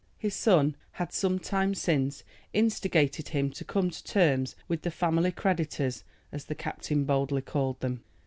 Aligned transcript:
His 0.17 0.33
son 0.33 0.75
had 0.93 1.13
some 1.13 1.37
time 1.37 1.75
since 1.75 2.23
instigated 2.53 3.27
him 3.27 3.51
to 3.51 3.63
come 3.63 3.91
to 3.91 4.03
terms 4.03 4.55
with 4.67 4.81
the 4.81 4.89
"family 4.89 5.31
creditors," 5.31 6.03
as 6.31 6.45
the 6.45 6.55
captain 6.55 7.03
boldly 7.03 7.43
called 7.43 7.81
them. 7.81 8.03